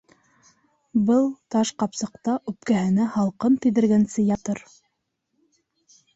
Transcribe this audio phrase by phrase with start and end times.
[1.09, 4.65] Был таш ҡапсыҡта үпкәһенә һалҡын тейҙергәнсе ятыр!